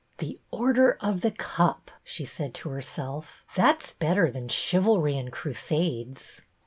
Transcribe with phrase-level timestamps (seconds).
[0.17, 5.31] The Order of The Cup," she said to herself; "that 's better than Chivalry and
[5.31, 6.41] Crusades."